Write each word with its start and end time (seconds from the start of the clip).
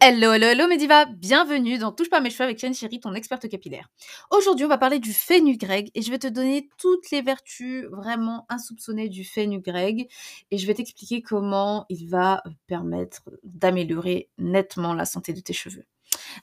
Hello, 0.00 0.32
hello, 0.32 0.46
hello 0.46 0.66
Mediva, 0.68 1.04
bienvenue 1.04 1.76
dans 1.76 1.92
Touche 1.92 2.08
pas 2.08 2.20
mes 2.20 2.30
cheveux 2.30 2.44
avec 2.44 2.60
Yann 2.62 2.74
Chéri, 2.74 2.98
ton 2.98 3.14
experte 3.14 3.48
capillaire. 3.48 3.88
Aujourd'hui, 4.30 4.64
on 4.64 4.68
va 4.68 4.78
parler 4.78 4.98
du 4.98 5.12
fenugrec 5.12 5.90
et 5.94 6.00
je 6.00 6.10
vais 6.10 6.18
te 6.18 6.26
donner 6.26 6.70
toutes 6.78 7.10
les 7.10 7.20
vertus 7.20 7.84
vraiment 7.90 8.46
insoupçonnées 8.48 9.10
du 9.10 9.22
fenugrec 9.22 10.10
et 10.50 10.58
je 10.58 10.66
vais 10.66 10.74
t'expliquer 10.74 11.20
comment 11.20 11.84
il 11.90 12.08
va 12.08 12.42
permettre 12.66 13.30
d'améliorer 13.44 14.30
nettement 14.38 14.94
la 14.94 15.04
santé 15.04 15.34
de 15.34 15.40
tes 15.40 15.52
cheveux. 15.52 15.84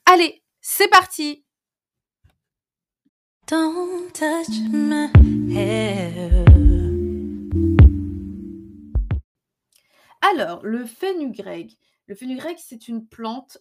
Allez, 0.06 0.44
c'est 0.62 0.88
parti 0.88 1.44
Don't 3.48 4.14
touch 4.14 4.60
my 4.72 5.10
hair. 5.58 6.46
Alors, 10.22 10.64
le 10.64 10.86
fenugrec, 10.86 11.72
le 12.10 12.16
fenugrec, 12.16 12.58
c'est 12.60 12.88
une 12.88 13.08
plante 13.08 13.60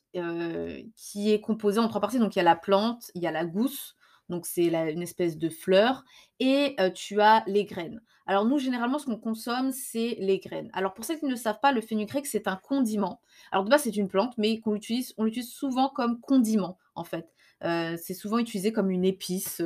qui 0.96 1.30
est 1.30 1.40
composée 1.40 1.78
en 1.78 1.88
trois 1.88 2.00
parties. 2.00 2.18
Donc, 2.18 2.34
il 2.34 2.38
y 2.38 2.40
a 2.40 2.44
la 2.44 2.56
plante, 2.56 3.10
il 3.14 3.22
y 3.22 3.26
a 3.26 3.30
la 3.30 3.44
gousse, 3.44 3.94
donc 4.30 4.46
c'est 4.46 4.64
une 4.64 5.02
espèce 5.02 5.36
de 5.36 5.50
fleur, 5.50 6.02
et 6.40 6.74
tu 6.94 7.20
as 7.20 7.44
les 7.46 7.66
graines. 7.66 8.00
Alors, 8.26 8.46
nous, 8.46 8.58
généralement, 8.58 8.98
ce 8.98 9.04
qu'on 9.04 9.18
consomme, 9.18 9.70
c'est 9.70 10.16
les 10.18 10.38
graines. 10.38 10.70
Alors, 10.72 10.94
pour 10.94 11.04
ceux 11.04 11.18
qui 11.18 11.26
ne 11.26 11.36
savent 11.36 11.60
pas, 11.60 11.72
le 11.72 11.82
fenugrec, 11.82 12.26
c'est 12.26 12.48
un 12.48 12.56
condiment. 12.56 13.20
Alors, 13.52 13.64
de 13.64 13.70
base, 13.70 13.82
c'est 13.82 13.96
une 13.96 14.08
plante, 14.08 14.32
mais 14.38 14.60
qu'on 14.60 14.78
on 15.18 15.24
l'utilise 15.24 15.50
souvent 15.50 15.90
comme 15.90 16.18
condiment, 16.18 16.78
en 16.94 17.04
fait. 17.04 17.30
c'est 17.60 18.14
souvent 18.14 18.38
utilisé 18.38 18.72
comme 18.72 18.90
une 18.90 19.04
épice 19.04 19.62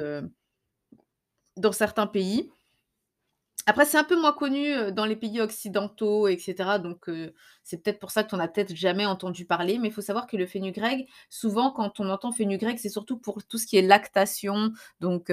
dans 1.56 1.72
certains 1.72 2.08
pays. 2.08 2.50
Après, 3.66 3.84
c'est 3.84 3.96
un 3.96 4.04
peu 4.04 4.20
moins 4.20 4.32
connu, 4.32 4.92
dans 4.92 5.04
les 5.04 5.14
pays 5.14 5.40
occidentaux 5.40 6.26
etc. 6.26 6.78
donc 6.82 7.08
c'est 7.62 7.82
peut-être 7.82 8.00
pour 8.00 8.10
ça 8.10 8.24
que 8.24 8.30
tu 8.30 8.34
en 8.34 8.40
as 8.40 8.48
peut-être 8.48 8.74
jamais 8.74 9.06
entendu 9.06 9.44
parler. 9.44 9.78
Mais 9.78 9.88
il 9.88 9.94
faut 9.94 10.00
savoir 10.00 10.26
que 10.26 10.36
le 10.36 10.46
fenugrec, 10.46 11.08
souvent 11.30 11.70
quand 11.70 12.00
on 12.00 12.10
entend 12.10 12.32
fenugrec, 12.32 12.80
c'est 12.80 12.88
surtout 12.88 13.18
pour 13.18 13.44
tout 13.44 13.58
ce 13.58 13.66
qui 13.66 13.76
est 13.76 13.82
lactation, 13.82 14.72
donc 15.00 15.30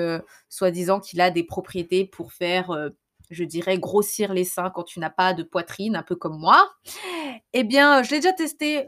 soi-disant 0.49 0.99
qu'il 0.99 1.21
a 1.21 1.31
des 1.31 1.43
propriétés 1.43 2.05
pour 2.05 2.31
faire, 2.33 2.91
je 3.31 3.43
dirais 3.43 3.79
grossir 3.79 4.33
les 4.33 4.45
seins 4.45 4.69
quand 4.69 4.83
tu 4.83 4.99
n'as 4.99 5.09
pas 5.09 5.33
de 5.33 5.43
poitrine, 5.43 5.95
un 5.95 6.03
peu 6.03 6.15
comme 6.15 6.37
moi. 6.37 6.71
Eh 7.53 7.63
bien, 7.63 8.03
je 8.03 8.11
l'ai 8.11 8.17
déjà 8.17 8.33
testé, 8.33 8.85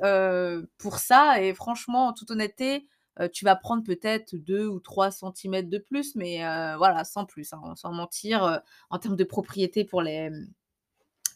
pour 0.77 0.99
ça 0.99 1.41
et 1.41 1.53
franchement, 1.55 2.07
en 2.07 2.13
toute 2.13 2.29
honnêteté, 2.29 2.88
tu 3.33 3.45
vas 3.45 3.55
prendre 3.55 3.83
peut-être 3.83 4.35
2 4.35 4.67
ou 4.67 4.79
3 4.79 5.11
cm 5.11 5.69
de 5.69 5.77
plus, 5.77 6.15
mais 6.15 6.37
voilà, 6.77 7.03
sans 7.03 7.25
plus, 7.25 7.53
hein, 7.53 7.73
sans 7.75 7.91
mentir. 7.91 8.61
en 8.89 8.99
termes 8.99 9.15
de 9.15 9.23
propriété 9.23 9.83
pour, 9.85 10.01
les, 10.01 10.29
mmh, 10.29 10.47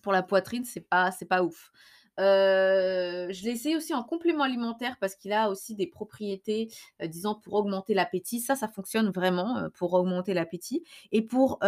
pour 0.01 0.11
la 0.13 0.23
poitrine, 0.23 0.63
c'est 0.63 0.87
pas, 0.87 1.11
pas 1.29 1.43
ouf. 1.43 1.71
je 2.17 3.43
l'ai 3.43 3.51
essayé 3.51 3.75
aussi 3.75 3.93
en 3.93 4.03
complément 4.03 4.43
alimentaire 4.43 4.97
parce 4.99 5.15
qu'il 5.15 5.33
a 5.33 5.49
aussi 5.49 5.75
des 5.75 5.87
propriétés, 5.87 6.69
disons, 7.03 7.35
pour 7.35 7.53
augmenter 7.55 7.93
l'appétit. 7.93 8.39
Ça, 8.39 8.55
ça 8.55 8.67
fonctionne 8.67 9.09
vraiment 9.09 9.69
pour 9.75 9.93
augmenter 9.93 10.33
l'appétit. 10.33 10.83
Et 11.11 11.21
pour 11.21 11.59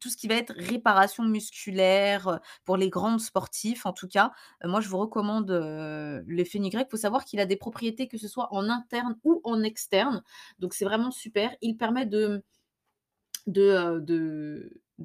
tout 0.00 0.08
ce 0.10 0.16
qui 0.16 0.28
va 0.28 0.34
être 0.34 0.54
réparation 0.56 1.24
musculaire, 1.24 2.40
pour 2.64 2.76
les 2.76 2.90
grands 2.90 3.18
sportifs 3.18 3.86
en 3.86 3.92
tout 3.92 4.08
cas, 4.08 4.32
moi 4.64 4.80
je 4.80 4.88
vous 4.88 4.98
recommande 4.98 5.50
le 5.50 6.44
fenugrec. 6.44 6.86
Il 6.88 6.90
faut 6.90 6.96
savoir 6.96 7.24
qu'il 7.24 7.40
a 7.40 7.46
des 7.46 7.56
propriétés 7.56 8.08
que 8.08 8.18
ce 8.18 8.28
soit 8.28 8.48
en 8.52 8.68
interne 8.68 9.16
ou 9.24 9.40
en 9.44 9.62
externe. 9.62 10.22
Donc 10.58 10.74
c'est 10.74 10.84
vraiment 10.84 11.10
super. 11.10 11.54
Il 11.62 11.76
permet 11.76 12.06
de 12.06 12.42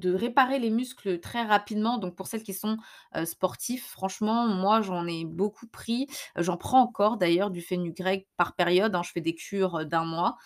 réparer 0.04 0.58
les 0.58 0.70
muscles 0.70 1.20
très 1.20 1.42
rapidement. 1.42 1.98
Donc 1.98 2.16
pour 2.16 2.26
celles 2.26 2.42
qui 2.42 2.54
sont 2.54 2.76
sportifs, 3.24 3.86
franchement, 3.86 4.46
moi 4.46 4.80
j'en 4.82 5.06
ai 5.06 5.24
beaucoup 5.24 5.66
pris. 5.66 6.06
J'en 6.36 6.56
prends 6.56 6.80
encore 6.80 7.16
d'ailleurs 7.16 7.50
du 7.50 7.60
fenugrec 7.62 8.26
par 8.36 8.54
période. 8.54 8.94
Hein. 8.94 9.02
je 9.02 9.12
fais 9.12 9.20
des 9.20 9.34
cures 9.34 9.86
d'un 9.86 10.04
mois. 10.04 10.36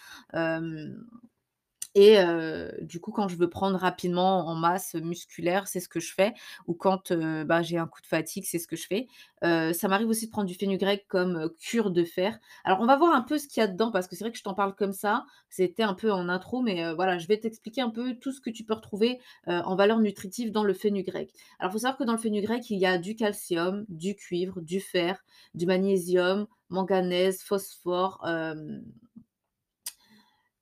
Et 1.98 2.18
du 2.82 3.00
coup, 3.00 3.10
quand 3.10 3.26
je 3.28 3.36
veux 3.36 3.48
prendre 3.48 3.78
rapidement 3.78 4.46
en 4.46 4.54
masse 4.54 4.94
musculaire, 4.94 5.66
c'est 5.66 5.80
ce 5.80 5.88
que 5.88 5.98
je 5.98 6.12
fais. 6.12 6.34
Ou 6.66 6.74
quand 6.74 7.10
bah, 7.12 7.62
j'ai 7.62 7.78
un 7.78 7.86
coup 7.86 8.02
de 8.02 8.06
fatigue, 8.06 8.44
c'est 8.46 8.58
ce 8.58 8.68
que 8.68 8.76
je 8.76 8.86
fais. 8.86 9.06
ça 9.42 9.88
m'arrive 9.88 10.08
aussi 10.08 10.26
de 10.26 10.30
prendre 10.30 10.46
du 10.46 10.54
fenugrec 10.54 11.06
comme 11.08 11.48
cure 11.58 11.90
de 11.90 12.04
fer. 12.04 12.38
Alors, 12.64 12.80
on 12.82 12.86
va 12.86 12.96
voir 12.96 13.14
un 13.14 13.22
peu 13.22 13.38
ce 13.38 13.48
qu'il 13.48 13.62
y 13.62 13.64
a 13.64 13.66
dedans, 13.66 13.90
parce 13.90 14.08
que 14.08 14.14
c'est 14.14 14.24
vrai 14.24 14.30
que 14.30 14.36
je 14.36 14.42
t'en 14.42 14.52
parle 14.52 14.74
comme 14.74 14.92
ça. 14.92 15.24
C'était 15.48 15.84
un 15.84 15.94
peu 15.94 16.12
en 16.12 16.28
intro, 16.28 16.60
mais 16.60 16.92
voilà, 16.92 17.16
je 17.16 17.26
vais 17.28 17.38
t'expliquer 17.38 17.80
un 17.80 17.90
peu 17.90 18.14
tout 18.16 18.30
ce 18.30 18.42
que 18.42 18.50
tu 18.50 18.62
peux 18.62 18.74
retrouver 18.74 19.18
en 19.46 19.74
valeur 19.74 19.98
nutritive 19.98 20.52
dans 20.52 20.64
le 20.64 20.74
fenugrec. 20.74 21.32
Alors, 21.58 21.70
il 21.70 21.72
faut 21.72 21.78
savoir 21.78 21.96
que 21.96 22.04
dans 22.04 22.12
le 22.12 22.18
fenugrec, 22.18 22.68
il 22.68 22.78
y 22.78 22.84
a 22.84 22.98
du 22.98 23.16
calcium, 23.16 23.86
du 23.88 24.14
cuivre, 24.16 24.60
du 24.60 24.80
fer, 24.80 25.24
du 25.54 25.64
magnésium, 25.64 26.46
manganèse, 26.68 27.42
phosphore, 27.42 28.22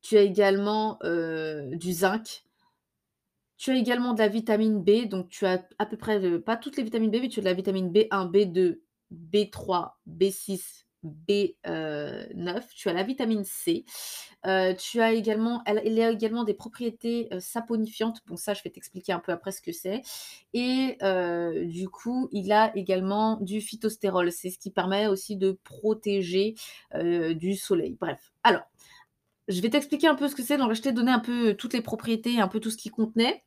tu 0.04 0.16
as 0.16 0.22
également 0.22 1.00
du 1.02 1.92
zinc. 1.92 2.44
Tu 3.56 3.70
as 3.70 3.76
également 3.76 4.14
de 4.14 4.18
la 4.18 4.28
vitamine 4.28 4.82
B, 4.82 5.08
donc 5.08 5.28
tu 5.28 5.46
as 5.46 5.66
à 5.78 5.86
peu 5.86 5.96
près, 5.96 6.38
pas 6.40 6.56
toutes 6.56 6.76
les 6.76 6.82
vitamines 6.82 7.10
B, 7.10 7.16
mais 7.22 7.28
tu 7.28 7.38
as 7.38 7.42
de 7.42 7.48
la 7.48 7.54
vitamine 7.54 7.90
B1, 7.90 8.30
B2, 8.30 8.80
B3, 9.12 9.92
B6, 10.08 10.84
B9, 11.04 12.62
tu 12.74 12.88
as 12.88 12.92
la 12.92 13.02
vitamine 13.04 13.44
C, 13.44 13.84
tu 14.42 15.00
as 15.00 15.12
également 15.12 15.62
il 15.84 15.92
y 15.92 16.02
a 16.02 16.10
également 16.10 16.42
des 16.42 16.52
propriétés, 16.52 17.28
saponifiantes. 17.38 18.20
Bon 18.26 18.36
ça, 18.36 18.54
je 18.54 18.62
vais 18.64 18.70
t'expliquer 18.70 19.12
un 19.12 19.20
peu 19.20 19.30
après 19.30 19.52
ce 19.52 19.62
que 19.62 19.72
c'est 19.72 20.02
et 20.52 20.98
du 21.64 21.88
coup, 21.88 22.28
il 22.32 22.50
a 22.52 22.76
également 22.76 23.38
du 23.40 23.60
phytostérol. 23.60 24.32
C'est 24.32 24.50
ce 24.50 24.58
qui 24.58 24.70
permet 24.70 25.06
aussi 25.06 25.36
de 25.36 25.52
protéger, 25.62 26.56
du 26.92 27.54
soleil. 27.54 27.96
Bref, 28.00 28.32
alors 28.42 28.64
je 29.48 29.60
vais 29.60 29.70
t'expliquer 29.70 30.06
un 30.06 30.14
peu 30.14 30.28
ce 30.28 30.34
que 30.34 30.42
c'est. 30.42 30.56
Donc, 30.56 30.72
je 30.74 30.82
t'ai 30.82 30.92
donné 30.92 31.10
un 31.12 31.20
peu 31.20 31.54
toutes 31.54 31.74
les 31.74 31.82
propriétés, 31.82 32.40
un 32.40 32.48
peu 32.48 32.60
tout 32.60 32.70
ce 32.70 32.76
qu'il 32.76 32.92
contenait. 32.92 33.44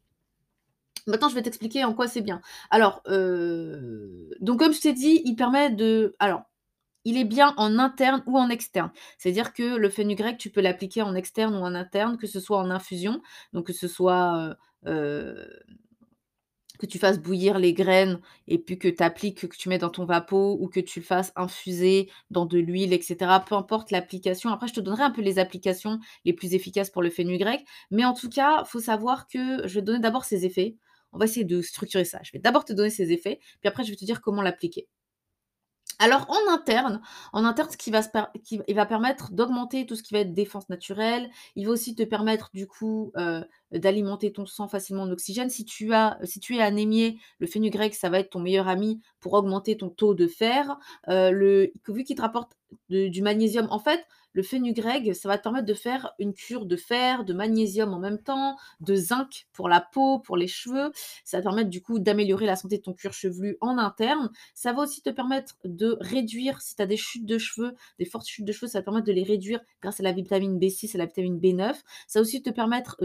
Maintenant, 1.08 1.30
je 1.30 1.36
vais 1.36 1.42
t'expliquer 1.42 1.86
en 1.86 1.94
quoi 1.94 2.08
c'est 2.08 2.22
bien. 2.22 2.42
Alors, 2.70 3.02
euh, 3.08 4.30
donc 4.42 4.60
comme 4.60 4.74
je 4.74 4.82
t'ai 4.82 4.94
dit, 4.94 5.22
il 5.24 5.36
permet 5.36 5.70
de... 5.70 6.16
Alors, 6.20 6.44
il 7.06 7.18
est 7.18 7.24
bien 7.24 7.54
en 7.56 7.80
interne 7.80 8.22
ou 8.26 8.38
en 8.38 8.50
externe. 8.50 8.92
C'est-à-dire 9.18 9.54
que 9.54 9.78
le 9.78 9.90
fenugrec, 9.90 10.38
tu 10.38 10.50
peux 10.50 10.60
l'appliquer 10.60 11.02
en 11.04 11.16
externe 11.16 11.56
ou 11.56 11.60
en 11.60 11.74
interne, 11.74 12.18
que 12.18 12.28
ce 12.28 12.42
soit 12.42 12.58
en 12.58 12.70
infusion, 12.70 13.22
donc 13.54 13.68
que 13.68 13.74
ce 13.74 13.88
soit 13.88 14.38
euh, 14.38 14.56
euh, 14.88 15.48
que 16.80 16.86
tu 16.86 17.00
fasses 17.00 17.20
bouillir 17.20 17.60
les 17.60 17.74
graines 17.74 18.20
et 18.48 18.58
puis 18.58 18.78
que 18.78 18.88
tu 18.88 19.04
appliques, 19.04 19.48
que 19.48 19.58
tu 19.58 19.70
mets 19.70 19.78
dans 19.78 19.90
ton 19.90 20.06
vapeau 20.06 20.58
ou 20.60 20.68
que 20.68 20.80
tu 20.80 21.00
le 21.00 21.06
fasses 21.06 21.32
infuser 21.36 22.10
dans 22.32 22.46
de 22.46 22.58
l'huile, 22.60 22.94
etc. 22.94 23.18
Peu 23.46 23.56
importe 23.56 23.92
l'application. 23.92 24.50
Après, 24.52 24.68
je 24.68 24.74
te 24.74 24.80
donnerai 24.80 25.04
un 25.04 25.12
peu 25.12 25.22
les 25.22 25.40
applications 25.40 26.00
les 26.26 26.34
plus 26.34 26.54
efficaces 26.54 26.90
pour 26.90 27.02
le 27.02 27.10
fenugrec. 27.10 27.66
Mais 27.92 28.06
en 28.06 28.14
tout 28.14 28.30
cas, 28.30 28.64
faut 28.66 28.80
savoir 28.80 29.28
que 29.28 29.68
je 29.68 29.74
vais 29.76 29.82
te 29.82 29.86
donner 29.86 30.00
d'abord 30.00 30.26
ses 30.26 30.46
effets. 30.46 30.76
On 31.14 31.18
va 31.18 31.26
essayer 31.26 31.46
de 31.46 31.62
structurer 31.62 32.06
ça. 32.06 32.20
Je 32.24 32.32
vais 32.32 32.40
d'abord 32.40 32.66
te 32.66 32.74
donner 32.74 32.90
ses 32.90 33.12
effets, 33.12 33.40
puis 33.60 33.68
après, 33.68 33.84
je 33.84 33.90
vais 33.92 33.96
te 33.96 34.06
dire 34.06 34.22
comment 34.22 34.42
l'appliquer. 34.42 34.88
Alors 36.00 36.28
en 36.30 36.54
interne, 36.54 37.02
en 37.34 37.44
interne, 37.44 37.70
ce 37.72 37.78
qui 37.78 37.90
va, 37.90 38.02
qui, 38.44 38.62
il 38.68 38.76
va 38.76 38.86
permettre 38.86 39.32
d'augmenter 39.32 39.86
tout 39.88 39.96
ce 39.96 40.04
qui 40.04 40.14
va 40.14 40.20
être 40.20 40.34
défense 40.34 40.70
naturelle. 40.70 41.30
Il 41.56 41.66
va 41.66 41.72
aussi 41.72 41.96
te 41.96 42.04
permettre 42.04 42.52
du 42.54 42.68
coup 42.68 43.12
euh, 43.18 43.44
d'alimenter 43.72 44.32
ton 44.32 44.46
sang 44.46 44.68
facilement 44.68 45.04
en 45.04 45.12
oxygène. 45.12 45.50
Si 45.50 45.66
tu, 45.66 45.94
as, 45.94 46.20
si 46.24 46.40
tu 46.40 46.56
es 46.58 46.62
anémié, 46.62 47.18
le 47.40 47.48
fenugrec, 47.48 47.96
ça 47.96 48.10
va 48.10 48.20
être 48.20 48.30
ton 48.32 48.40
meilleur 48.40 48.68
ami 48.68 49.02
pour 49.20 49.34
augmenter 49.34 49.76
ton 49.76 49.90
taux 49.90 50.14
de 50.14 50.28
fer. 50.28 50.78
Euh, 51.08 51.32
le, 51.32 51.72
vu 51.88 52.04
qu'il 52.04 52.16
te 52.16 52.22
rapporte 52.22 52.57
du 52.90 53.22
magnésium, 53.22 53.68
en 53.70 53.80
fait, 53.80 54.06
le 54.38 54.44
fenugrec, 54.44 55.16
ça 55.16 55.28
va 55.28 55.40
te 55.40 55.44
permettre 55.44 55.66
de 55.66 55.74
faire 55.74 56.14
une 56.20 56.36
cure 56.36 56.68
de 56.68 56.76
fer, 56.76 57.26
de 57.26 57.34
magnésium 57.34 57.92
en 57.92 58.00
même 58.00 58.22
temps, 58.22 58.56
de 58.82 58.94
zinc 58.94 59.48
pour 59.52 59.68
la 59.68 59.82
peau, 59.82 60.20
pour 60.20 60.38
les 60.38 60.48
cheveux. 60.48 60.92
Ça 61.26 61.38
va 61.38 61.42
te 61.42 61.48
permettre 61.48 61.72
du 61.72 61.82
coup 61.82 61.98
d'améliorer 61.98 62.46
la 62.46 62.56
santé 62.56 62.78
de 62.78 62.84
ton 62.84 62.94
cuir 62.94 63.14
chevelu 63.14 63.58
en 63.62 63.80
interne. 63.80 64.30
Ça 64.54 64.74
va 64.74 64.84
aussi 64.84 65.02
te 65.02 65.10
permettre 65.10 65.58
de 65.66 65.98
réduire, 66.02 66.62
si 66.62 66.76
tu 66.76 66.82
as 66.84 66.86
des 66.86 66.98
chutes 66.98 67.26
de 67.26 67.40
cheveux, 67.40 67.74
des 67.98 68.06
fortes 68.06 68.28
chutes 68.28 68.46
de 68.46 68.52
cheveux, 68.52 68.68
ça 68.68 68.78
va 68.78 68.82
te 68.84 68.86
permettre 68.86 69.08
de 69.08 69.12
les 69.12 69.24
réduire 69.24 69.60
grâce 69.82 70.00
à 70.00 70.04
la 70.04 70.12
vitamine 70.12 70.60
B6 70.60 70.94
et 70.94 70.98
la 71.00 71.08
vitamine 71.08 71.40
B9. 71.40 71.74
Ça 72.08 72.20
va 72.20 72.22
aussi 72.22 72.44
te 72.44 72.52
permettre 72.52 72.96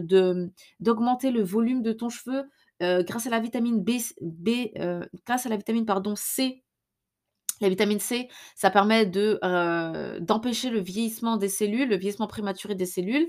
d'augmenter 0.81 1.31
le 1.31 1.43
volume 1.43 1.81
de 1.81 1.93
ton 1.93 2.11
cheveu 2.11 2.45
euh, 2.83 3.03
grâce 3.05 3.27
à 3.27 3.31
la 3.31 3.41
vitamine 3.41 3.83
B 3.83 3.91
euh, 4.79 5.07
grâce 5.25 5.47
à 5.47 5.49
la 5.49 5.57
vitamine 5.57 5.87
pardon, 5.87 6.15
C 6.15 6.63
la 7.63 7.69
vitamine 7.69 8.01
C, 8.01 8.29
ça 8.55 8.71
permet 8.71 9.07
de, 9.07 9.39
d'empêcher 10.21 10.71
le 10.71 10.81
vieillissement 10.81 11.37
des 11.37 11.49
cellules, 11.49 11.89
le 11.89 11.97
vieillissement 11.97 12.27
prématuré 12.27 12.75
des 12.75 12.87
cellules 12.87 13.29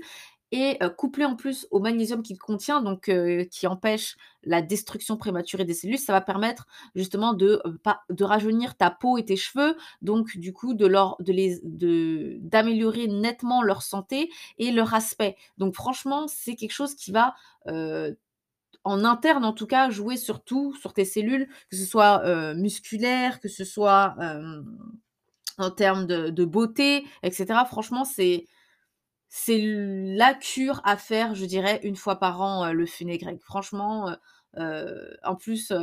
et 0.52 0.78
couplé 0.96 1.24
en 1.24 1.34
plus 1.34 1.66
au 1.72 1.80
magnésium 1.80 2.22
qu'il 2.22 2.38
contient, 2.38 2.80
donc 2.80 3.10
qui 3.50 3.66
empêche 3.66 4.16
la 4.44 4.62
destruction 4.62 5.16
prématurée 5.16 5.64
des 5.64 5.74
cellules, 5.74 5.98
ça 5.98 6.12
va 6.12 6.20
permettre 6.20 6.66
justement 6.94 7.32
de, 7.32 7.60
rajeunir 8.20 8.76
ta 8.76 8.90
peau 8.90 9.18
et 9.18 9.24
tes 9.24 9.36
cheveux, 9.36 9.76
donc 10.00 10.36
du 10.36 10.52
coup 10.52 10.74
de, 10.74 10.86
leur, 10.86 11.16
de 11.18 11.32
les, 11.32 11.58
de, 11.64 12.36
d'améliorer 12.40 13.08
nettement 13.08 13.62
leur 13.62 13.82
santé 13.82 14.30
et 14.58 14.70
leur 14.70 14.94
aspect. 14.94 15.36
Donc 15.58 15.74
franchement, 15.74 16.28
c'est 16.28 16.54
quelque 16.54 16.72
chose 16.72 16.94
qui 16.94 17.10
va 17.10 17.34
en 18.84 19.04
interne 19.04 19.44
en 19.44 19.52
tout 19.52 19.66
cas, 19.66 19.90
jouer 19.90 20.16
sur 20.16 20.42
tout, 20.44 20.74
sur 20.80 20.92
tes 20.94 21.04
cellules, 21.04 21.48
que 21.70 21.76
ce 21.76 21.84
soit 21.86 22.54
musculaire, 22.54 23.40
que 23.40 23.48
ce 23.48 23.64
soit 23.64 24.16
en 25.58 25.70
termes 25.70 26.06
de 26.06 26.44
beauté 26.44 27.04
et 27.22 27.30
cetera. 27.30 27.64
Franchement, 27.64 28.04
c'est 28.04 28.46
la 29.58 30.34
cure 30.34 30.80
à 30.84 30.96
faire, 30.96 31.34
je 31.34 31.44
dirais, 31.44 31.80
une 31.82 31.96
fois 31.96 32.16
par 32.18 32.40
an, 32.40 32.66
heu, 32.68 32.72
le 32.72 32.86
fenugrec. 32.86 33.40
Franchement, 33.42 34.10
heu, 34.58 35.16
en 35.24 35.34
plus, 35.36 35.68
tu 35.68 35.74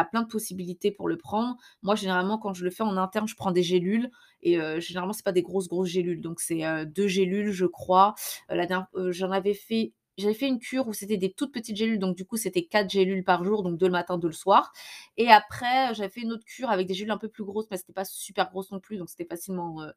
as 0.00 0.04
plein 0.04 0.22
de 0.22 0.28
possibilités 0.28 0.92
pour 0.92 1.08
le 1.08 1.16
prendre. 1.18 1.56
Moi, 1.82 1.94
généralement, 1.96 2.38
quand 2.38 2.54
je 2.54 2.64
le 2.64 2.70
fais 2.70 2.84
en 2.84 2.96
interne, 2.96 3.28
je 3.28 3.34
prends 3.36 3.50
des 3.52 3.62
gélules 3.64 4.10
et 4.42 4.58
généralement, 4.80 5.12
c'est 5.12 5.24
pas 5.24 5.32
des 5.32 5.42
grosses, 5.42 5.68
grosses 5.68 5.88
gélules. 5.90 6.20
Donc 6.20 6.40
c'est, 6.40 6.64
heu, 6.66 6.86
2 6.86 7.08
gélules, 7.08 7.50
je 7.52 7.66
crois. 7.66 8.14
La 8.48 8.66
dernière 8.66 8.88
j'en 9.10 9.30
avais 9.32 9.54
fait 9.54 9.92
j'avais 10.18 10.34
fait 10.34 10.48
une 10.48 10.58
cure 10.60 10.88
où 10.88 10.92
c'était 10.94 11.16
des 11.18 11.32
toutes 11.32 11.52
petites 11.54 11.76
gélules, 11.76 11.98
donc 11.98 12.16
du 12.16 12.24
coup, 12.26 12.36
c'était 12.36 12.64
4 12.64 12.90
gélules 12.90 13.24
par 13.24 13.44
jour, 13.44 13.62
donc 13.62 13.78
2 13.78 13.86
le 13.86 13.92
matin, 13.92 14.18
2 14.18 14.28
le 14.28 14.32
soir. 14.34 14.72
Et 15.16 15.30
après, 15.30 15.94
j'avais 15.94 16.10
fait 16.10 16.20
une 16.22 16.32
autre 16.32 16.44
cure 16.44 16.70
avec 16.70 16.86
des 16.86 16.94
gélules 16.94 17.10
un 17.12 17.18
peu 17.18 17.28
plus 17.28 17.44
grosses, 17.44 17.66
mais 17.70 17.76
c'était 17.78 17.92
pas 17.94 18.04
super 18.04 18.50
grosse 18.50 18.70
non 18.72 18.80
plus, 18.80 18.98
donc 18.98 19.08
c'était 19.10 19.26
facilement, 19.26 19.82
heu 19.82 19.92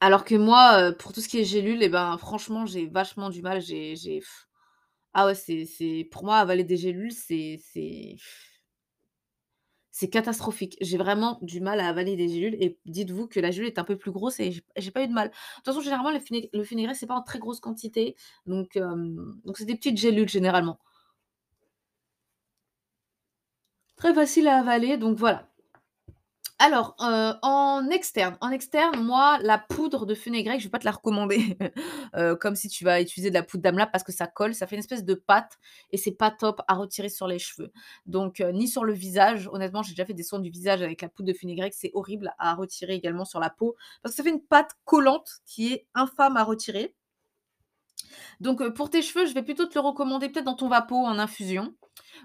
alors 0.00 0.24
que 0.24 0.34
moi, 0.34 0.90
heu, 0.90 0.96
pour 0.96 1.12
tout 1.12 1.20
ce 1.20 1.28
qui 1.28 1.38
est 1.38 1.44
gélules 1.44 1.82
et 1.82 1.88
ben, 1.88 2.16
franchement, 2.18 2.66
j'ai 2.66 2.86
vachement 2.86 3.30
du 3.30 3.42
mal. 3.42 3.60
J'ai 3.60 3.96
j'ai 3.96 4.20
ah 5.14 5.26
ouais, 5.26 5.34
c'est 5.34 5.66
c'est 5.66 6.08
pour 6.12 6.24
moi, 6.24 6.38
avaler 6.38 6.64
des 6.64 6.76
gélules, 6.78 7.12
c'est 7.12 7.58
c'est 9.94 10.08
catastrophique. 10.10 10.76
J'ai 10.80 10.98
vraiment 10.98 11.38
du 11.40 11.60
mal 11.60 11.78
à 11.78 11.86
avaler 11.88 12.16
des 12.16 12.28
gélules 12.28 12.56
et 12.60 12.78
dites-vous 12.84 13.28
que 13.28 13.38
la 13.38 13.52
gélule 13.52 13.68
est 13.68 13.78
un 13.78 13.84
peu 13.84 13.96
plus 13.96 14.10
grosse 14.10 14.40
et 14.40 14.50
j'ai 14.76 14.90
pas 14.90 15.04
eu 15.04 15.08
de 15.08 15.12
mal. 15.12 15.28
De 15.28 15.34
toute 15.58 15.66
façon, 15.66 15.80
généralement, 15.80 16.10
le 16.10 16.18
fené 16.18 16.50
le 16.52 16.64
fenugrec, 16.64 16.96
c'est 16.96 17.06
pas 17.06 17.14
en 17.14 17.22
très 17.22 17.38
grosse 17.38 17.60
quantité, 17.60 18.16
donc 18.46 18.76
donc 18.76 19.56
c'est 19.56 19.64
des 19.66 19.76
petites 19.76 19.96
gélules 19.98 20.28
généralement. 20.28 20.80
Très 23.96 24.14
facile 24.14 24.46
à 24.46 24.60
avaler, 24.60 24.96
donc 24.98 25.16
voilà. 25.18 25.48
Alors, 26.60 26.94
heu, 27.02 27.32
en 27.42 27.88
externe 27.90 28.36
en 28.40 28.50
externe, 28.50 29.02
moi, 29.02 29.38
la 29.42 29.58
poudre 29.58 30.06
de 30.06 30.14
fenugrec, 30.14 30.60
je 30.60 30.64
vais 30.66 30.70
pas 30.70 30.78
te 30.78 30.84
la 30.84 30.92
recommander, 30.92 31.58
heu, 32.16 32.36
comme 32.40 32.54
si 32.54 32.68
tu 32.68 32.84
vas 32.84 33.00
utiliser 33.00 33.30
de 33.30 33.34
la 33.34 33.42
poudre 33.42 33.62
d'Amla 33.64 33.86
parce 33.88 34.04
que 34.04 34.12
ça 34.12 34.28
colle, 34.28 34.54
ça 34.54 34.66
fait 34.68 34.76
une 34.76 34.80
espèce 34.80 35.04
de 35.04 35.14
pâte 35.14 35.58
et 35.90 35.96
c'est 35.96 36.12
pas 36.12 36.30
top 36.30 36.62
à 36.68 36.74
retirer 36.74 37.08
sur 37.08 37.26
les 37.26 37.40
cheveux. 37.40 37.72
Donc 38.06 38.40
heu, 38.40 38.50
ni 38.52 38.68
sur 38.68 38.84
le 38.84 38.92
visage, 38.92 39.48
honnêtement, 39.52 39.82
j'ai 39.82 39.90
déjà 39.92 40.06
fait 40.06 40.14
des 40.14 40.22
soins 40.22 40.38
du 40.38 40.50
visage 40.50 40.80
avec 40.82 41.02
la 41.02 41.08
poudre 41.08 41.28
de 41.28 41.36
fenugrec, 41.36 41.74
c'est 41.74 41.90
horrible 41.94 42.32
à 42.38 42.54
retirer 42.54 42.94
également 42.94 43.24
sur 43.24 43.40
la 43.40 43.50
peau 43.50 43.74
parce 44.02 44.14
que 44.14 44.16
ça 44.18 44.22
fait 44.22 44.30
une 44.34 44.42
pâte 44.42 44.72
collante 44.84 45.28
qui 45.46 45.72
est 45.72 45.86
infâme 45.94 46.36
à 46.36 46.44
retirer. 46.44 46.94
Donc 48.40 48.66
pour 48.74 48.90
tes 48.90 49.02
cheveux, 49.02 49.26
je 49.26 49.34
vais 49.34 49.42
plutôt 49.42 49.66
te 49.66 49.74
le 49.74 49.80
recommander 49.80 50.28
peut-être 50.28 50.44
dans 50.44 50.54
ton 50.54 50.68
vapeau 50.68 50.96
en 50.96 51.18
infusion. 51.18 51.74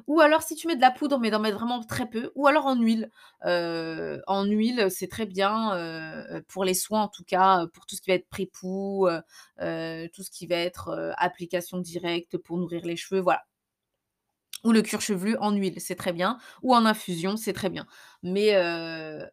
Ou 0.07 0.19
alors 0.21 0.42
si 0.44 0.56
tu 0.56 0.68
mets 0.68 0.75
de 0.75 0.81
la 0.81 0.92
poudre, 0.92 1.19
mais 1.19 1.30
d'en 1.31 1.39
mettre 1.39 1.57
vraiment 1.57 1.81
très 1.83 2.07
peu, 2.10 2.31
ou 2.36 2.48
alors 2.48 2.66
en 2.66 2.75
huile. 2.75 3.10
Heu, 3.45 4.21
en 4.27 4.45
huile, 4.45 4.88
c'est 4.89 5.07
très 5.07 5.25
bien, 5.25 5.75
heu 5.77 6.44
pour 6.48 6.63
les 6.66 6.74
soins 6.74 7.04
en 7.04 7.07
tout 7.10 7.24
cas, 7.24 7.68
pour 7.74 7.86
tout 7.86 7.95
ce 7.95 8.01
qui 8.01 8.10
va 8.12 8.16
être 8.16 8.27
heu, 9.62 10.10
tout 10.13 10.24
ce 10.24 10.31
qui 10.31 10.48
va 10.48 10.56
être, 10.56 11.13
application 11.18 11.80
directe 11.80 12.38
pour 12.38 12.57
nourrir 12.57 12.86
les 12.86 12.95
cheveux, 12.98 13.21
voilà. 13.21 13.44
Ou 14.66 14.71
le 14.74 14.81
cuir 14.81 15.00
chevelu 15.01 15.38
en 15.39 15.51
huile, 15.54 15.75
c'est 15.80 15.95
très 15.95 16.12
bien, 16.12 16.38
ou 16.63 16.75
en 16.75 16.86
infusion, 16.86 17.38
c'est 17.38 17.54
très 17.54 17.69
bien. 17.69 17.86
Mais 18.24 18.54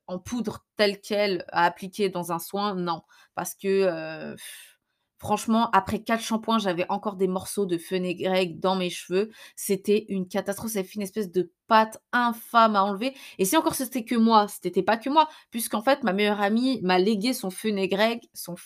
en 0.06 0.18
poudre 0.18 0.64
telle 0.76 1.00
quelle 1.00 1.44
à 1.48 1.64
appliquer 1.64 2.08
dans 2.10 2.30
un 2.32 2.38
soin, 2.38 2.74
non. 2.76 3.02
Parce 3.34 3.54
que, 3.54 4.36
franchement, 5.18 5.70
après 5.72 6.02
4 6.02 6.22
shampoings, 6.22 6.58
j'avais 6.58 6.86
encore 6.90 7.16
des 7.16 7.28
morceaux 7.28 7.66
de 7.66 7.78
fenugrec 7.78 8.60
dans 8.60 8.76
mes 8.76 8.90
cheveux. 8.90 9.30
C'était 9.56 10.06
une 10.08 10.28
catastrophe, 10.28 10.72
ça 10.72 10.82
fait 10.84 10.94
une 10.94 11.02
espèce 11.02 11.30
de 11.30 11.50
pâte 11.68 12.02
infâme 12.12 12.76
à 12.76 12.84
enlever. 12.84 13.14
Et 13.38 13.44
si 13.44 13.56
encore 13.56 13.74
c'était 13.74 14.04
que 14.04 14.14
moi, 14.16 14.46
c'était 14.48 14.82
pas 14.82 14.96
que 14.96 15.10
moi, 15.10 15.28
puisqu'en 15.50 15.82
fait 15.82 16.02
ma 16.04 16.12
meilleure 16.12 16.40
amie 16.40 16.80
m'a 16.82 16.98
légué 16.98 17.32
son 17.32 17.50
fenugrec 17.50 18.28
son 18.34 18.56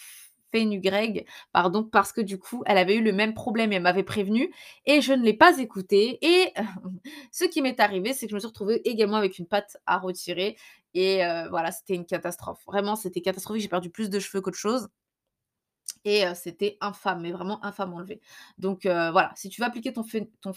fenugrec, 0.53 1.27
pardon, 1.53 1.85
parce 1.85 2.13
que 2.13 2.21
du 2.21 2.39
coup, 2.39 2.63
elle 2.67 2.77
avait 2.79 2.97
eu 2.97 3.03
le 3.03 3.13
même 3.13 3.35
problème 3.35 3.73
et 3.73 3.77
elle 3.77 3.83
m'avait 3.83 4.03
prévenue 4.03 4.53
et 4.85 5.01
je 5.01 5.13
ne 5.13 5.23
l'ai 5.23 5.35
pas 5.35 5.59
écouté. 5.59 6.19
Et 6.23 6.53
ce 7.33 7.45
qui 7.45 7.63
m'est 7.63 7.79
arrivé, 7.81 8.13
c'est 8.13 8.27
que 8.27 8.31
je 8.31 8.35
me 8.35 8.41
suis 8.41 8.49
retrouvée 8.49 8.81
également 8.89 9.17
avec 9.17 9.39
une 9.39 9.47
pâte 9.47 9.77
à 9.87 9.99
retirer. 9.99 10.57
Et 10.95 11.25
heu, 11.25 11.49
voilà, 11.51 11.71
c'était 11.71 11.95
une 11.95 12.05
catastrophe. 12.07 12.59
Vraiment, 12.67 12.97
c'était 12.97 13.21
catastrophique, 13.21 13.63
j'ai 13.63 13.69
perdu 13.69 13.91
plus 13.91 14.11
de 14.11 14.19
cheveux 14.19 14.41
qu'autre 14.41 14.59
chose 14.59 14.89
et 16.05 16.25
c'était 16.35 16.79
infâme, 16.81 17.23
mais 17.23 17.33
vraiment 17.33 17.65
infâme 17.65 17.93
à 17.93 17.97
enlever. 17.97 18.21
Donc 18.59 18.83
voilà, 18.85 19.33
si 19.37 19.49
tu 19.49 19.61
veux 19.61 19.67
appliquer 19.67 19.93
ton 19.93 20.03
fen 20.03 20.27
ton 20.41 20.53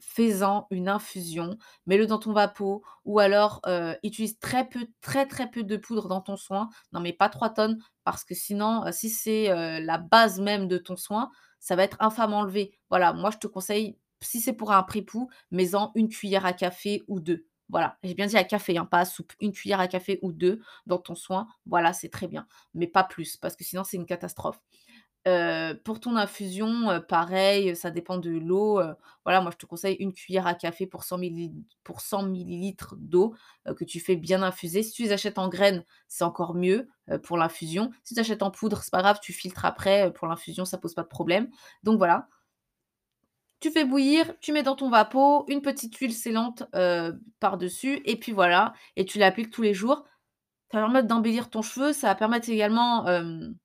fais-en, 0.00 0.66
une 0.70 0.88
infusion, 0.88 1.56
mets-le 1.86 2.06
dans 2.06 2.18
ton 2.18 2.32
vapeau 2.32 2.82
ou 3.04 3.20
alors, 3.20 3.62
utilise 4.02 4.38
très 4.38 4.68
peu, 4.68 4.86
très, 5.00 5.26
très 5.26 5.50
peu 5.50 5.62
de 5.62 5.76
poudre 5.76 6.08
dans 6.08 6.20
ton 6.20 6.36
soin. 6.36 6.68
N'en 6.92 7.00
mets 7.00 7.12
pas 7.14 7.30
3 7.30 7.50
tonnes 7.50 7.78
parce 8.02 8.24
que 8.24 8.34
sinon, 8.34 8.84
si 8.92 9.08
c'est, 9.08 9.48
la 9.80 9.98
base 9.98 10.40
même 10.40 10.68
de 10.68 10.76
ton 10.76 10.96
soin, 10.96 11.30
ça 11.60 11.76
va 11.76 11.84
être 11.84 11.96
infâme 12.00 12.34
à 12.34 12.36
enlever. 12.36 12.76
Voilà, 12.90 13.14
moi 13.14 13.30
je 13.30 13.38
te 13.38 13.46
conseille, 13.46 13.96
si 14.20 14.40
c'est 14.40 14.52
pour 14.52 14.72
un 14.72 14.82
pré-poux, 14.82 15.30
mets-en 15.50 15.92
1 15.96 16.08
cuillère 16.08 16.44
à 16.44 16.52
café 16.52 17.02
ou 17.08 17.20
2. 17.20 17.46
Voilà, 17.70 17.96
j'ai 18.02 18.14
bien 18.14 18.26
dit 18.26 18.36
à 18.36 18.44
café, 18.44 18.76
hein, 18.78 18.84
pas 18.84 19.00
à 19.00 19.04
soupe. 19.04 19.32
1 19.42 19.50
cuillère 19.52 19.80
à 19.80 19.88
café 19.88 20.18
ou 20.22 20.32
2 20.32 20.60
dans 20.86 20.98
ton 20.98 21.14
soin, 21.14 21.46
voilà, 21.66 21.92
c'est 21.92 22.10
très 22.10 22.28
bien, 22.28 22.46
mais 22.74 22.86
pas 22.86 23.04
plus 23.04 23.36
parce 23.36 23.56
que 23.56 23.64
sinon 23.64 23.84
c'est 23.84 23.96
une 23.96 24.06
catastrophe. 24.06 24.60
Pour 25.84 26.00
ton 26.00 26.16
infusion, 26.16 27.00
pareil, 27.08 27.74
ça 27.76 27.90
dépend 27.90 28.18
de 28.18 28.30
l'eau, 28.30 28.82
voilà, 29.24 29.40
moi 29.40 29.50
je 29.52 29.56
te 29.56 29.64
conseille 29.64 29.96
1 30.00 30.12
cuillère 30.12 30.46
à 30.46 30.54
café 30.54 30.86
pour 30.86 31.04
100 31.04 31.16
milli 31.16 31.52
pour 31.82 32.02
100 32.02 32.24
millilitres 32.24 32.94
d'eau, 32.98 33.34
que 33.76 33.84
tu 33.84 34.00
fais 34.00 34.16
bien 34.16 34.42
infuser. 34.42 34.82
Si 34.82 34.92
tu 34.92 35.02
les 35.04 35.12
achètes 35.12 35.38
en 35.38 35.48
graines, 35.48 35.84
c'est 36.08 36.24
encore 36.24 36.54
mieux, 36.54 36.88
pour 37.22 37.38
l'infusion. 37.38 37.90
Si 38.02 38.14
tu 38.14 38.20
achètes 38.20 38.42
en 38.42 38.50
poudre, 38.50 38.82
c'est 38.82 38.90
pas 38.92 39.00
grave, 39.00 39.18
tu 39.22 39.32
filtres 39.32 39.64
après, 39.64 40.12
pour 40.12 40.26
l'infusion, 40.28 40.66
ça 40.66 40.76
pose 40.76 40.94
pas 40.94 41.02
de 41.02 41.08
problème. 41.08 41.48
Donc 41.82 41.96
voilà. 41.96 42.28
Tu 43.64 43.70
fais 43.70 43.86
bouillir, 43.86 44.30
tu 44.42 44.52
mets 44.52 44.62
dans 44.62 44.76
ton 44.76 44.90
vapeau, 44.90 45.46
une 45.48 45.62
petite 45.62 45.96
huile 45.96 46.12
sellante, 46.12 46.64
heu, 46.74 47.18
par-dessus 47.40 48.02
et 48.04 48.18
puis 48.18 48.30
voilà 48.30 48.74
et 48.96 49.06
tu 49.06 49.18
l'appliques 49.18 49.48
tous 49.50 49.62
les 49.62 49.72
jours. 49.72 50.04
Ça 50.72 50.78
va 50.80 50.84
permettre 50.86 51.08
d'embellir 51.08 51.50
ton 51.50 51.62
cheveu, 51.62 51.92
ça 51.92 52.08
va 52.08 52.14
permettre 52.16 52.50
également, 52.50 53.06
hem, 53.08 53.56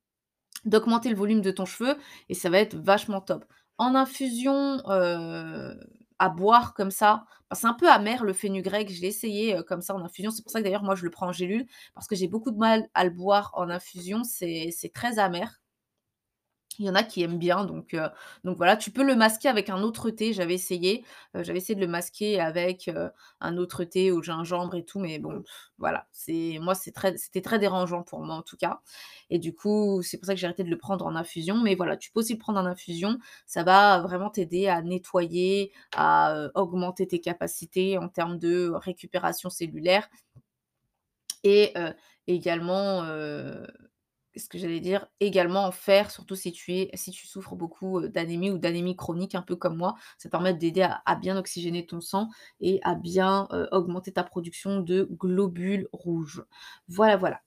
d'augmenter 0.66 1.10
le 1.10 1.16
volume 1.18 1.42
de 1.42 1.52
ton 1.52 1.66
cheveu 1.66 1.98
et 2.30 2.36
ça 2.36 2.50
va 2.50 2.60
être 2.60 2.76
vachement 2.78 3.22
top. 3.22 3.46
En 3.78 3.96
infusion, 3.96 4.82
heu, 4.90 5.80
à 6.20 6.30
boire 6.30 6.74
comme 6.76 6.92
ça, 6.92 7.26
c'est 7.54 7.68
un 7.68 7.74
peu 7.76 7.90
amer 7.90 8.24
le 8.26 8.34
fenugrec, 8.34 8.92
je 8.94 9.02
l'ai 9.02 9.08
essayé, 9.10 9.58
comme 9.68 9.82
ça 9.82 9.96
en 9.96 10.04
infusion. 10.06 10.32
C'est 10.32 10.44
pour 10.44 10.52
ça 10.52 10.60
que 10.60 10.66
d'ailleurs 10.66 10.84
moi 10.84 10.96
je 10.96 11.06
le 11.06 11.12
prends 11.12 11.28
en 11.30 11.34
gélule 11.34 11.66
parce 11.96 12.08
que 12.08 12.16
j'ai 12.16 12.28
beaucoup 12.28 12.52
de 12.52 12.58
mal 12.58 12.88
à 12.96 13.06
le 13.06 13.12
boire 13.12 13.52
en 13.56 13.70
infusion, 13.70 14.24
c'est 14.26 14.72
très 14.94 15.20
amer. 15.20 15.59
Il 16.80 16.86
y 16.86 16.90
en 16.90 16.96
a 16.96 17.04
qui 17.04 17.22
aiment 17.24 17.38
bien 17.38 17.66
donc 17.66 17.94
heu, 17.94 18.08
donc 18.44 18.58
voilà, 18.58 18.78
tu 18.78 18.90
peux 18.92 19.04
le 19.04 19.16
masquer 19.16 19.50
avec 19.50 19.70
un 19.70 19.82
autre 19.84 20.10
thé, 20.12 20.34
j'avais 20.34 20.54
essayé, 20.56 21.04
heu, 21.36 21.44
j'avais 21.44 21.58
essayé 21.60 21.76
de 21.76 21.82
le 21.82 21.88
masquer 21.88 22.40
avec, 22.40 22.88
heu, 22.88 23.10
un 23.42 23.58
autre 23.58 23.84
thé 23.84 24.12
au 24.12 24.22
gingembre 24.24 24.76
et 24.76 24.86
tout, 24.86 25.00
mais 25.00 25.20
bon, 25.20 25.44
voilà, 25.78 26.08
c'est 26.14 26.58
moi, 26.62 26.74
très 26.96 27.18
c'était 27.18 27.42
très 27.42 27.60
dérangeant 27.60 28.04
pour 28.04 28.22
moi, 28.24 28.36
en 28.36 28.42
tout 28.44 28.58
cas 28.58 28.80
et 29.30 29.40
du 29.40 29.54
coup, 29.54 30.02
c'est 30.04 30.18
pour 30.18 30.26
ça 30.26 30.34
que 30.34 30.40
j'ai 30.40 30.48
arrêté 30.48 30.64
de 30.64 30.70
le 30.70 30.78
prendre 30.78 31.06
en 31.06 31.16
infusion, 31.16 31.58
mais 31.62 31.76
voilà, 31.76 31.98
tu 31.98 32.12
peux 32.12 32.20
aussi 32.22 32.34
le 32.34 32.40
prendre 32.40 32.60
en 32.60 32.66
infusion. 32.66 33.18
Ça 33.46 33.64
va 33.64 34.00
vraiment 34.02 34.30
t'aider 34.30 34.68
à 34.68 34.82
nettoyer, 34.82 35.72
à, 35.96 36.48
augmenter 36.56 37.08
tes 37.08 37.20
capacités 37.20 37.98
en 37.98 38.08
termes 38.10 38.38
de 38.40 38.70
récupération 38.74 39.50
cellulaire 39.50 40.10
et 41.44 41.74
également, 42.28 43.04
Qu'est-ce 44.40 44.48
que 44.48 44.58
j'allais 44.58 44.80
dire? 44.80 45.06
Également 45.20 45.66
en 45.66 45.72
fer, 45.72 46.10
surtout 46.12 46.36
si 46.36 46.54
tu 46.54 46.74
es 46.74 46.90
si 46.94 47.12
tu 47.12 47.28
souffres 47.28 47.56
beaucoup, 47.56 48.08
d'anémie 48.08 48.52
ou 48.52 48.58
d'anémie 48.58 48.96
chronique 48.96 49.36
un 49.36 49.42
peu 49.42 49.58
comme 49.58 49.76
moi, 49.76 49.96
ça 50.18 50.30
permet 50.30 50.54
d'aider 50.54 50.82
à 50.84 51.02
à 51.06 51.18
bien 51.18 51.36
oxygéner 51.38 51.86
ton 51.86 52.00
sang 52.00 52.30
et 52.62 52.80
à 52.84 52.96
bien, 52.96 53.50
augmenter 53.74 54.14
ta 54.14 54.24
production 54.24 54.80
de 54.80 55.10
globules 55.12 55.90
rouges. 55.92 56.46
Voilà, 56.88 57.18
voilà. 57.18 57.42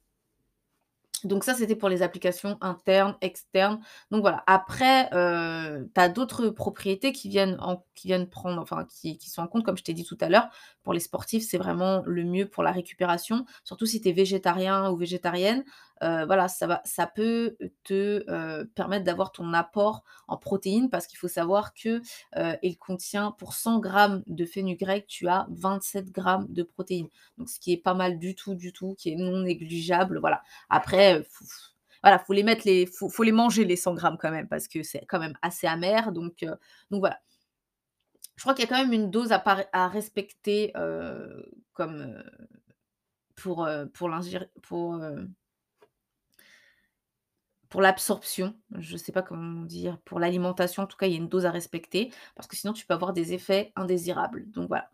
Donc 1.24 1.44
ça, 1.44 1.54
c'était 1.54 1.76
pour 1.76 1.88
les 1.88 2.02
applications 2.02 2.58
internes, 2.60 3.16
externes. 3.20 3.80
Donc 4.10 4.22
voilà. 4.22 4.42
Après, 4.46 5.08
tu 5.10 6.00
as 6.00 6.08
d'autres 6.08 6.48
propriétés 6.50 7.12
qui 7.12 7.28
viennent 7.28 7.56
en 7.60 7.84
qui 7.94 8.08
viennent 8.08 8.28
prendre 8.28 8.60
enfin 8.60 8.84
qui 8.90 9.18
qui 9.18 9.30
sont 9.30 9.42
en 9.42 9.46
compte, 9.46 9.64
comme 9.64 9.76
je 9.78 9.84
t'ai 9.84 9.94
dit 9.94 10.04
tout 10.04 10.18
à 10.20 10.28
l'heure. 10.28 10.48
Pour 10.82 10.92
les 10.92 11.00
sportifs, 11.00 11.44
c'est 11.48 11.58
vraiment 11.58 12.02
le 12.06 12.24
mieux 12.24 12.48
pour 12.48 12.62
la 12.64 12.72
récupération, 12.72 13.46
surtout 13.64 13.86
si 13.86 14.00
tu 14.00 14.08
es 14.08 14.12
végétarien 14.12 14.90
ou 14.90 14.96
végétarienne. 14.96 15.64
Heu, 16.02 16.26
voilà, 16.26 16.48
ça 16.48 16.66
va 16.66 16.82
ça 16.84 17.06
peut 17.06 17.56
te, 17.84 18.24
heu, 18.30 18.70
permettre 18.74 19.04
d'avoir 19.04 19.32
ton 19.32 19.52
apport 19.54 20.04
en 20.28 20.36
protéines 20.36 20.90
parce 20.90 21.06
qu'il 21.06 21.18
faut 21.18 21.28
savoir 21.28 21.74
que, 21.74 22.00
heu, 22.38 22.56
il 22.62 22.76
contient 22.78 23.32
pour 23.32 23.54
100 23.54 23.78
grammes 23.80 24.22
de 24.26 24.44
fenugrec, 24.46 25.06
tu 25.06 25.28
as 25.28 25.46
27 25.50 26.10
grammes 26.10 26.46
de 26.50 26.62
protéines. 26.64 27.08
Donc 27.38 27.48
ce 27.50 27.60
qui 27.60 27.72
est 27.72 27.76
pas 27.78 27.94
mal 27.94 28.18
du 28.18 28.34
tout, 28.34 28.54
du 28.54 28.72
tout, 28.72 28.94
qui 28.98 29.10
est 29.12 29.16
non 29.16 29.40
négligeable, 29.42 30.18
voilà. 30.20 30.42
Après, 30.70 31.18
heu, 31.20 31.24
faut 31.30 31.44
voilà, 32.02 32.18
faut 32.18 32.32
les 32.32 32.42
mettre 32.42 32.62
les 32.66 32.86
faut 32.86 33.22
les 33.22 33.30
manger 33.32 33.64
les 33.64 33.76
100 33.76 33.94
grammes 33.94 34.18
quand 34.20 34.30
même 34.32 34.48
parce 34.48 34.66
que 34.68 34.82
c'est 34.82 35.04
quand 35.06 35.20
même 35.20 35.34
assez 35.42 35.66
amer 35.68 36.10
donc 36.12 36.44
donc 36.90 37.00
voilà. 37.00 37.18
Je 38.36 38.42
crois 38.42 38.54
qu'il 38.54 38.64
y 38.64 38.66
a 38.66 38.70
quand 38.70 38.82
même 38.82 38.92
une 38.92 39.10
dose 39.10 39.32
à 39.32 39.88
respecter, 39.88 40.72
comme, 41.74 42.22
pour, 43.36 43.66
heu, 43.66 43.88
pour 43.92 44.08
pour 47.72 47.82
l'absorption, 47.82 48.54
je 48.78 48.98
sais 48.98 49.12
pas 49.12 49.22
comment 49.22 49.62
dire, 49.64 49.98
pour 50.04 50.20
l'alimentation, 50.20 50.82
en 50.84 50.86
tout 50.86 50.98
cas, 50.98 51.06
il 51.06 51.12
y 51.12 51.16
a 51.16 51.18
une 51.18 51.28
dose 51.28 51.46
à 51.46 51.50
respecter 51.50 52.12
parce 52.36 52.46
que 52.46 52.56
sinon 52.56 52.74
tu 52.74 52.86
peux 52.86 52.94
avoir 52.94 53.14
des 53.14 53.32
effets 53.32 53.72
indésirables, 53.76 54.50
donc 54.52 54.68
voilà. 54.68 54.90